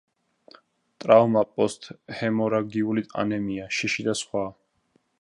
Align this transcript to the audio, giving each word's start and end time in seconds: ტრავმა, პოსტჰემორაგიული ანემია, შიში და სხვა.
ტრავმა, 1.03 1.43
პოსტჰემორაგიული 1.59 3.07
ანემია, 3.27 3.71
შიში 3.81 4.09
და 4.11 4.21
სხვა. 4.25 4.47